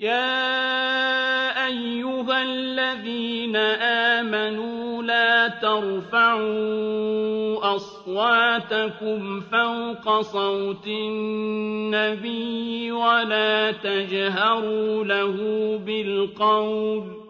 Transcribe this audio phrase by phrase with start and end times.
[0.00, 3.56] يا أيها الذين
[4.16, 6.40] آمنوا لا ترفعوا
[7.76, 15.36] أصواتكم فوق صوت النبي ولا تجهروا له
[15.86, 17.29] بالقول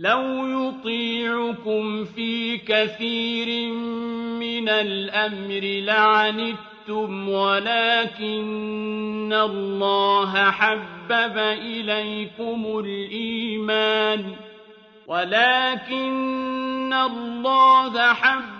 [0.00, 3.72] لَوْ يُطِيعُكُمْ فِي كَثِيرٍ
[4.40, 8.52] مِّنَ الْأَمْرِ لَعَنِتُّمْ ولكن
[9.32, 14.24] الله حبب إليكم الإيمان
[15.06, 18.59] ولكن الله حبب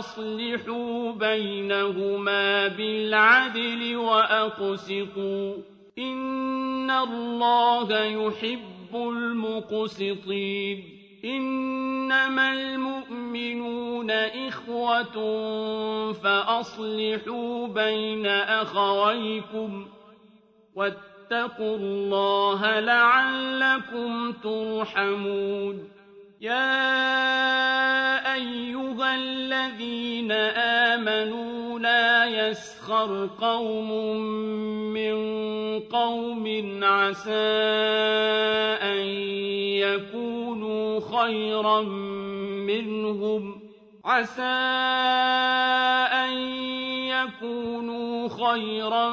[0.00, 5.58] فَأَصْلِحُوا بَيْنَهُمَا بِالْعَدْلِ وَأَقْسِطُوا ۖ
[5.98, 10.84] إِنَّ اللَّهَ يُحِبُّ الْمُقْسِطِينَ
[11.24, 15.16] إِنَّمَا الْمُؤْمِنُونَ إِخْوَةٌ
[16.12, 19.88] فَأَصْلِحُوا بَيْنَ أَخَوَيْكُمْ ۚ
[20.74, 25.88] وَاتَّقُوا اللَّهَ لَعَلَّكُمْ تُرْحَمُونَ
[26.40, 27.99] يَا
[28.40, 33.90] أَيُّهَا الَّذِينَ آمَنُوا لَا يَسْخَرْ قَوْمٌ
[34.96, 35.14] مِّن
[35.80, 36.44] قَوْمٍ
[36.84, 37.32] عَسَىٰ
[38.92, 39.00] أَن
[39.84, 41.80] يَكُونُوا خَيْرًا
[42.70, 43.60] مِّنْهُمْ
[44.04, 44.42] عَسَىٰ
[46.24, 46.32] أَن
[47.12, 49.10] يَكُونُوا خَيْرًا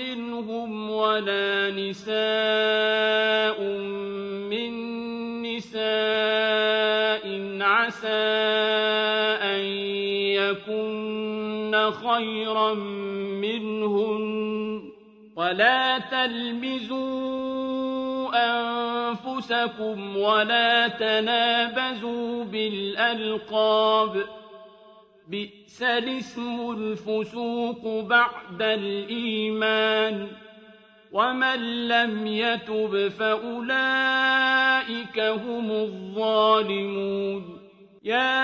[0.00, 3.58] مِّنْهُمْ وَلَا نِسَاءٌ
[7.88, 8.08] عَسَىٰ
[9.52, 9.60] أَن
[10.36, 12.74] يَكُنَّ خَيْرًا
[13.44, 14.84] مِّنْهُنَّ ۖ
[15.36, 16.98] وَلَا تَلْمِزُوا
[18.34, 24.24] أنفسكم ولا تنابزوا بالألقاب
[25.28, 30.28] بئس الاسم الفسوق بعد الإيمان
[31.12, 33.58] ومن لم يتب فأولئك
[35.18, 37.58] هم الظالمون
[38.02, 38.40] يا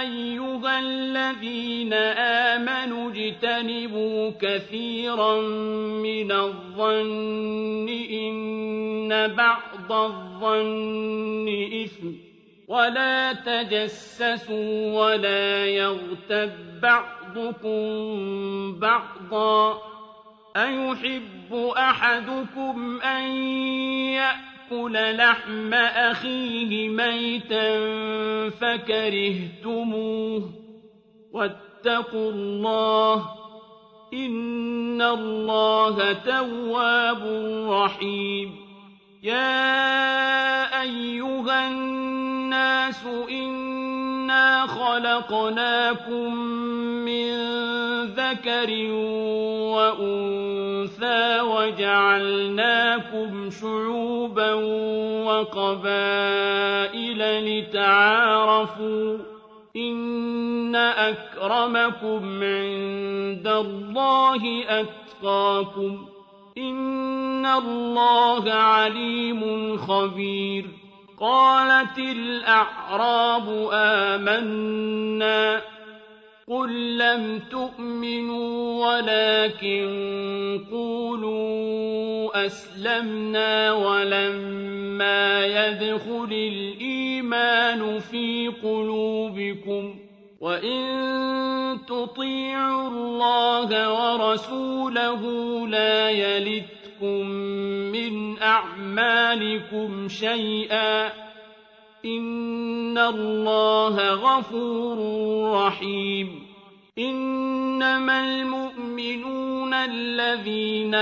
[0.00, 5.40] أيها الذين آمنوا اجتنبوا كثيرا
[6.02, 11.48] من الظن إن بعض الظن
[11.84, 12.08] إثم
[12.68, 17.80] ولا تجسسوا ولا يغتب بعضكم
[18.80, 19.82] بعضا
[20.56, 23.28] أيحب أحدكم أن
[24.72, 27.80] يأكل لحم أخيه ميتا
[28.50, 30.42] فكرهتموه.
[31.32, 33.24] واتقوا الله
[34.14, 37.22] إن الله تواب
[37.70, 38.56] رحيم.
[39.22, 43.06] يا أيها الناس
[44.28, 46.34] إنا خلقناكم
[47.04, 47.32] من
[48.04, 48.70] ذكر
[49.72, 52.70] وأنثى وجعلناكم
[53.50, 54.52] شعوبا
[55.24, 59.18] وقبائل لتعارفوا
[59.76, 66.06] إن أكرمكم عند الله أتقاكم
[66.58, 70.87] إن الله عليم خبير
[71.20, 75.62] قالت الأعراب آمنا
[76.48, 79.88] قل لم تؤمنوا ولكن
[80.70, 89.94] قولوا أسلمنا ولما يدخل الإيمان في قلوبكم
[90.40, 95.22] وإن تطيعوا الله ورسوله
[95.68, 96.10] لا
[97.02, 97.26] يلتكم
[97.92, 101.06] من أعمالكم شيئا
[102.04, 104.98] إن الله غفور
[105.54, 106.48] رحيم
[106.98, 110.94] إنما المؤمنون الذين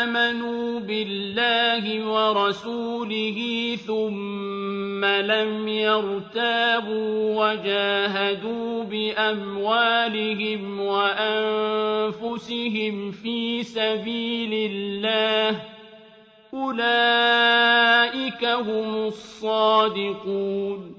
[0.00, 3.38] آمنوا بالله ورسوله
[3.86, 8.73] ثم لم يرتابوا وجاهدوا
[9.14, 12.30] بأموالهم وأنفسهم
[13.10, 15.62] في سبيل الله
[16.54, 20.94] أولئك هم الصادقون.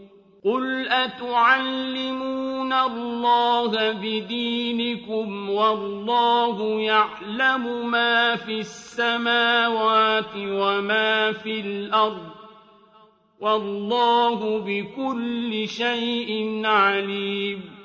[0.46, 12.32] قل أتعلمون الله بدينكم والله يعلم ما في السماوات وما في الأرض
[13.40, 17.85] والله بكل شيء عليم.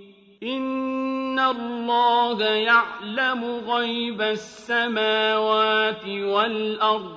[0.43, 7.15] إن الله يعلم غيب السماوات والأرض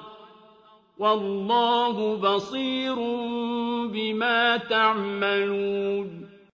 [0.98, 2.94] والله بصير
[3.88, 6.23] بما تعملون